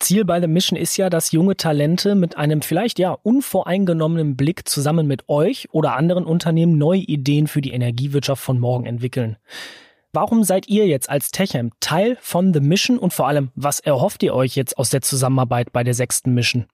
Ziel 0.00 0.24
bei 0.24 0.40
der 0.40 0.48
Mission 0.48 0.78
ist 0.78 0.96
ja, 0.96 1.10
dass 1.10 1.32
junge 1.32 1.56
Talente 1.56 2.14
mit 2.14 2.36
einem 2.36 2.62
vielleicht 2.62 2.98
ja 2.98 3.12
unvoreingenommenen 3.22 4.36
Blick 4.36 4.68
zusammen 4.68 5.06
mit 5.06 5.28
euch 5.28 5.68
oder 5.72 5.96
anderen 5.96 6.24
Unternehmen 6.24 6.78
neue 6.78 7.00
Ideen 7.00 7.46
für 7.46 7.60
die 7.60 7.72
Energiewirtschaft 7.72 8.42
von 8.42 8.58
morgen 8.58 8.86
entwickeln. 8.86 9.36
Warum 10.12 10.44
seid 10.44 10.68
ihr 10.68 10.86
jetzt 10.86 11.08
als 11.08 11.30
Techem 11.30 11.70
Teil 11.80 12.18
von 12.20 12.52
The 12.52 12.60
Mission 12.60 12.98
und 12.98 13.14
vor 13.14 13.28
allem, 13.28 13.50
was 13.54 13.80
erhofft 13.80 14.22
ihr 14.22 14.34
euch 14.34 14.54
jetzt 14.56 14.76
aus 14.76 14.90
der 14.90 15.00
Zusammenarbeit 15.00 15.72
bei 15.72 15.84
der 15.84 15.94
sechsten 15.94 16.34
Mission? 16.34 16.66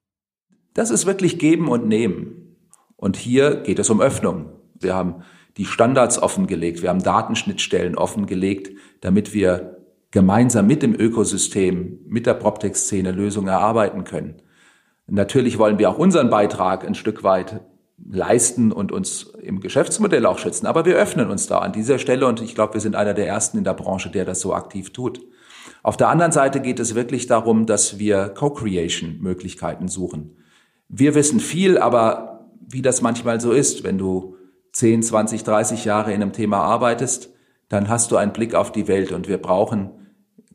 Das 0.74 0.90
ist 0.90 1.06
wirklich 1.06 1.38
geben 1.38 1.68
und 1.68 1.86
nehmen. 1.86 2.56
Und 2.96 3.16
hier 3.16 3.56
geht 3.62 3.78
es 3.78 3.90
um 3.90 4.00
Öffnung. 4.00 4.50
Wir 4.80 4.94
haben 4.94 5.22
die 5.56 5.64
Standards 5.64 6.20
offengelegt, 6.20 6.82
wir 6.82 6.88
haben 6.88 7.02
Datenschnittstellen 7.02 7.96
offengelegt, 7.96 8.76
damit 9.00 9.34
wir 9.34 9.77
gemeinsam 10.10 10.66
mit 10.66 10.82
dem 10.82 10.94
Ökosystem, 10.94 12.00
mit 12.06 12.26
der 12.26 12.34
PropTech-Szene 12.34 13.12
Lösungen 13.12 13.48
erarbeiten 13.48 14.04
können. 14.04 14.42
Natürlich 15.06 15.58
wollen 15.58 15.78
wir 15.78 15.90
auch 15.90 15.98
unseren 15.98 16.30
Beitrag 16.30 16.86
ein 16.86 16.94
Stück 16.94 17.24
weit 17.24 17.60
leisten 18.10 18.72
und 18.72 18.92
uns 18.92 19.32
im 19.42 19.60
Geschäftsmodell 19.60 20.26
auch 20.26 20.38
schützen. 20.38 20.66
Aber 20.66 20.84
wir 20.84 20.96
öffnen 20.96 21.30
uns 21.30 21.46
da 21.46 21.58
an 21.58 21.72
dieser 21.72 21.98
Stelle 21.98 22.26
und 22.26 22.40
ich 22.40 22.54
glaube, 22.54 22.74
wir 22.74 22.80
sind 22.80 22.94
einer 22.94 23.14
der 23.14 23.26
ersten 23.26 23.58
in 23.58 23.64
der 23.64 23.74
Branche, 23.74 24.10
der 24.10 24.24
das 24.24 24.40
so 24.40 24.54
aktiv 24.54 24.92
tut. 24.92 25.20
Auf 25.82 25.96
der 25.96 26.08
anderen 26.08 26.32
Seite 26.32 26.60
geht 26.60 26.80
es 26.80 26.94
wirklich 26.94 27.26
darum, 27.26 27.66
dass 27.66 27.98
wir 27.98 28.28
Co-Creation-Möglichkeiten 28.28 29.88
suchen. 29.88 30.36
Wir 30.88 31.14
wissen 31.14 31.40
viel, 31.40 31.78
aber 31.78 32.46
wie 32.66 32.82
das 32.82 33.02
manchmal 33.02 33.40
so 33.40 33.52
ist, 33.52 33.84
wenn 33.84 33.98
du 33.98 34.36
10, 34.72 35.02
20, 35.02 35.44
30 35.44 35.84
Jahre 35.84 36.12
in 36.12 36.22
einem 36.22 36.32
Thema 36.32 36.58
arbeitest, 36.58 37.30
dann 37.68 37.88
hast 37.88 38.10
du 38.10 38.16
einen 38.16 38.32
Blick 38.32 38.54
auf 38.54 38.72
die 38.72 38.88
Welt 38.88 39.12
und 39.12 39.28
wir 39.28 39.38
brauchen 39.38 39.90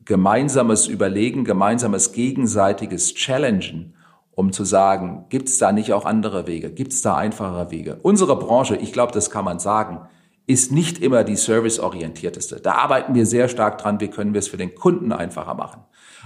gemeinsames 0.04 0.86
Überlegen, 0.86 1.44
gemeinsames 1.44 2.12
gegenseitiges 2.12 3.14
Challengen, 3.14 3.94
um 4.32 4.52
zu 4.52 4.64
sagen, 4.64 5.26
gibt 5.28 5.48
es 5.48 5.58
da 5.58 5.72
nicht 5.72 5.92
auch 5.92 6.04
andere 6.04 6.46
Wege? 6.46 6.70
Gibt 6.70 6.92
es 6.92 7.02
da 7.02 7.16
einfachere 7.16 7.70
Wege? 7.70 7.98
Unsere 8.02 8.38
Branche, 8.38 8.76
ich 8.76 8.92
glaube, 8.92 9.12
das 9.12 9.30
kann 9.30 9.44
man 9.44 9.58
sagen, 9.58 10.00
ist 10.46 10.72
nicht 10.72 10.98
immer 10.98 11.24
die 11.24 11.36
serviceorientierteste. 11.36 12.60
Da 12.60 12.72
arbeiten 12.72 13.14
wir 13.14 13.24
sehr 13.24 13.48
stark 13.48 13.78
dran, 13.78 14.00
wie 14.00 14.08
können 14.08 14.34
wir 14.34 14.40
es 14.40 14.48
für 14.48 14.56
den 14.58 14.74
Kunden 14.74 15.12
einfacher 15.12 15.54
machen. 15.54 15.82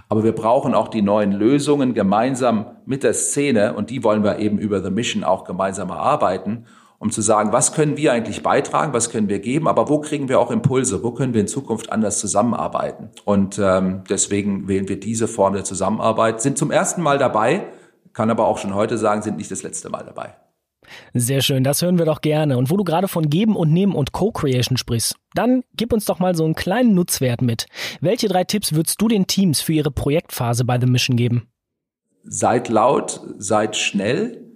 Aber 0.08 0.24
wir 0.24 0.32
brauchen 0.32 0.74
auch 0.74 0.88
die 0.88 1.02
neuen 1.02 1.32
Lösungen 1.32 1.94
gemeinsam 1.94 2.66
mit 2.86 3.02
der 3.02 3.14
Szene 3.14 3.74
und 3.74 3.90
die 3.90 4.02
wollen 4.02 4.24
wir 4.24 4.38
eben 4.38 4.58
über 4.58 4.82
The 4.82 4.90
Mission 4.90 5.22
auch 5.22 5.44
gemeinsam 5.44 5.90
erarbeiten, 5.90 6.66
um 6.98 7.10
zu 7.10 7.22
sagen, 7.22 7.52
was 7.52 7.72
können 7.72 7.96
wir 7.96 8.12
eigentlich 8.12 8.42
beitragen, 8.42 8.92
was 8.92 9.10
können 9.10 9.28
wir 9.28 9.38
geben, 9.38 9.68
aber 9.68 9.88
wo 9.88 10.00
kriegen 10.00 10.28
wir 10.28 10.40
auch 10.40 10.50
Impulse, 10.50 11.02
wo 11.02 11.12
können 11.12 11.32
wir 11.32 11.40
in 11.40 11.46
Zukunft 11.46 11.92
anders 11.92 12.18
zusammenarbeiten. 12.18 13.10
Und 13.24 13.58
ähm, 13.62 14.02
deswegen 14.08 14.66
wählen 14.68 14.88
wir 14.88 14.98
diese 14.98 15.28
Form 15.28 15.54
der 15.54 15.64
Zusammenarbeit, 15.64 16.40
sind 16.40 16.58
zum 16.58 16.70
ersten 16.70 17.02
Mal 17.02 17.18
dabei, 17.18 17.68
kann 18.12 18.30
aber 18.30 18.46
auch 18.46 18.58
schon 18.58 18.74
heute 18.74 18.98
sagen, 18.98 19.22
sind 19.22 19.36
nicht 19.36 19.50
das 19.50 19.62
letzte 19.62 19.90
Mal 19.90 20.04
dabei. 20.04 20.34
Sehr 21.12 21.42
schön, 21.42 21.64
das 21.64 21.82
hören 21.82 21.98
wir 21.98 22.06
doch 22.06 22.20
gerne. 22.20 22.56
Und 22.56 22.70
wo 22.70 22.76
du 22.76 22.84
gerade 22.84 23.08
von 23.08 23.28
Geben 23.28 23.56
und 23.56 23.72
Nehmen 23.72 23.94
und 23.94 24.12
Co-Creation 24.12 24.76
sprichst, 24.76 25.16
dann 25.34 25.62
gib 25.76 25.92
uns 25.92 26.06
doch 26.06 26.18
mal 26.18 26.34
so 26.34 26.44
einen 26.44 26.54
kleinen 26.54 26.94
Nutzwert 26.94 27.42
mit. 27.42 27.66
Welche 28.00 28.28
drei 28.28 28.44
Tipps 28.44 28.72
würdest 28.72 29.00
du 29.00 29.08
den 29.08 29.26
Teams 29.26 29.60
für 29.60 29.74
ihre 29.74 29.90
Projektphase 29.90 30.64
bei 30.64 30.80
The 30.80 30.86
Mission 30.86 31.16
geben? 31.16 31.48
Seid 32.24 32.68
laut, 32.68 33.20
seid 33.38 33.76
schnell, 33.76 34.47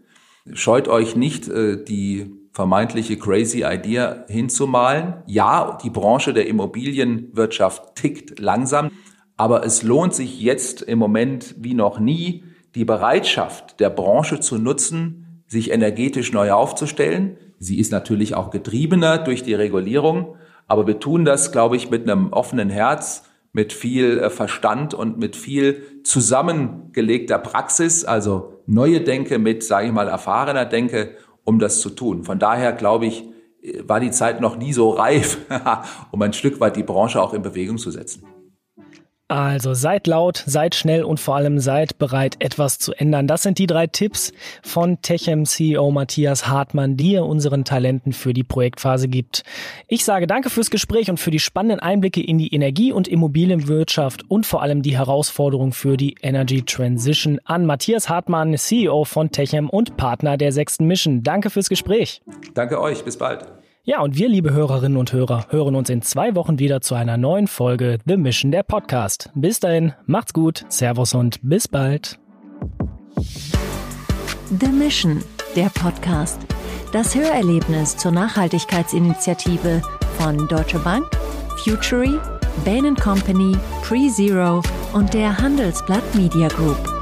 scheut 0.53 0.89
euch 0.89 1.17
nicht, 1.17 1.49
äh, 1.49 1.83
die 1.83 2.33
vermeintliche 2.53 3.17
crazy 3.17 3.65
Idea 3.65 4.25
hinzumalen. 4.29 5.15
Ja, 5.27 5.79
die 5.83 5.91
Branche 5.91 6.35
der 6.35 6.47
Immobilienwirtschaft 6.47 7.95
tickt 7.95 8.39
langsam, 8.39 8.91
aber 9.37 9.65
es 9.65 9.83
lohnt 9.83 10.15
sich 10.15 10.41
jetzt 10.41 10.83
im 10.83 10.99
Moment 10.99 11.55
wie 11.59 11.75
noch 11.75 11.99
nie, 11.99 12.45
die 12.75 12.85
Bereitschaft 12.85 13.81
der 13.81 13.91
Branche 13.91 14.41
zu 14.41 14.59
nutzen, 14.59 15.43
sich 15.47 15.71
energetisch 15.71 16.33
neu 16.33 16.53
aufzustellen. 16.53 17.37
Sie 17.59 17.79
ist 17.79 17.93
natürlich 17.93 18.35
auch 18.35 18.51
getriebener 18.51 19.19
durch 19.19 19.43
die 19.43 19.55
Regulierung, 19.55 20.37
aber 20.67 20.87
wir 20.87 21.01
tun 21.01 21.25
das, 21.25 21.53
glaube 21.53 21.77
ich, 21.77 21.91
mit 21.91 22.09
einem 22.09 22.33
offenen 22.33 22.71
Herz, 22.71 23.25
mit 23.53 23.73
viel 23.73 24.19
äh, 24.19 24.31
Verstand 24.31 24.95
und 24.95 25.19
mit 25.19 25.37
viel 25.37 25.83
zusammengelegter 26.05 27.39
Praxis, 27.39 28.05
also 28.05 28.63
neue 28.67 29.01
Denke 29.01 29.39
mit, 29.39 29.63
sage 29.63 29.87
ich 29.87 29.93
mal, 29.93 30.09
erfahrener 30.09 30.65
Denke, 30.65 31.17
um 31.45 31.59
das 31.59 31.81
zu 31.81 31.91
tun. 31.91 32.25
Von 32.25 32.39
daher, 32.39 32.73
glaube 32.73 33.07
ich, 33.07 33.25
war 33.85 34.01
die 34.01 34.11
Zeit 34.11 34.41
noch 34.41 34.57
nie 34.57 34.73
so 34.73 34.91
reif, 34.91 35.39
um 36.11 36.21
ein 36.23 36.33
Stück 36.33 36.61
weit 36.61 36.77
die 36.77 36.83
Branche 36.83 37.23
auch 37.23 37.35
in 37.35 37.43
Bewegung 37.43 37.79
zu 37.79 37.91
setzen. 37.91 38.25
Also 39.33 39.73
seid 39.73 40.07
laut, 40.09 40.45
seid 40.45 40.75
schnell 40.75 41.05
und 41.05 41.19
vor 41.19 41.37
allem 41.37 41.59
seid 41.59 41.97
bereit, 41.97 42.37
etwas 42.41 42.79
zu 42.79 42.93
ändern. 42.93 43.27
Das 43.27 43.43
sind 43.43 43.57
die 43.57 43.67
drei 43.67 43.87
Tipps 43.87 44.31
von 44.63 45.01
Techem 45.01 45.47
CEO 45.47 45.91
Matthias 45.91 46.49
Hartmann, 46.49 46.99
die 46.99 47.15
er 47.15 47.25
unseren 47.25 47.65
Talenten 47.65 48.13
für 48.13 48.35
die 48.35 48.45
Projektphase 48.45 49.09
gibt. 49.09 49.43
Ich 49.89 50.05
sage 50.05 50.27
danke 50.27 50.51
fürs 50.51 50.69
Gespräch 50.69 51.09
und 51.09 51.19
für 51.19 51.31
die 51.31 51.39
spannenden 51.39 51.81
Einblicke 51.81 52.23
in 52.23 52.37
die 52.37 52.55
Energie- 52.55 52.93
und 52.93 53.09
Immobilienwirtschaft 53.09 54.31
und 54.31 54.45
vor 54.45 54.61
allem 54.61 54.83
die 54.83 54.99
Herausforderung 54.99 55.73
für 55.73 55.97
die 55.97 56.15
Energy 56.21 56.61
Transition 56.61 57.41
an 57.45 57.65
Matthias 57.65 58.11
Hartmann, 58.11 58.55
CEO 58.59 59.05
von 59.05 59.31
Techem 59.31 59.71
und 59.71 59.97
Partner 59.97 60.37
der 60.37 60.53
sechsten 60.53 60.87
Mission. 60.87 61.23
Danke 61.23 61.49
fürs 61.49 61.71
Gespräch. 61.71 62.21
Danke 62.53 62.79
euch, 62.79 63.03
bis 63.03 63.17
bald. 63.17 63.47
Ja, 63.85 64.01
und 64.01 64.17
wir, 64.17 64.29
liebe 64.29 64.53
Hörerinnen 64.53 64.97
und 64.97 65.13
Hörer, 65.13 65.47
hören 65.51 65.75
uns 65.75 65.91
in 65.91 66.03
zwei 66.03 66.37
Wochen 66.37 66.61
wieder 66.61 66.81
zu 66.83 66.95
einer 66.95 67.17
neuen 67.17 67.49
Folge 67.49 67.99
The 68.07 68.17
Mission 68.17 68.53
der 68.53 68.63
Podcast. 68.63 69.29
Bis 69.35 69.59
dahin, 69.59 69.93
macht's 70.07 70.33
gut, 70.33 70.65
Servus 70.69 71.15
und 71.15 71.41
bis 71.43 71.67
bald. 71.67 72.17
The 74.61 74.69
Mission, 74.69 75.25
der 75.57 75.69
Podcast. 75.71 76.41
Das 76.93 77.13
Hörerlebnis 77.17 77.97
zur 77.97 78.13
Nachhaltigkeitsinitiative 78.13 79.83
von 80.17 80.47
Deutsche 80.47 80.79
Bank, 80.79 81.05
Futury, 81.65 82.21
Bain 82.65 82.95
Company, 82.95 83.57
PreZero 83.83 84.63
und 84.93 85.13
der 85.13 85.37
Handelsblatt 85.37 86.05
Media 86.15 86.47
Group. 86.47 87.02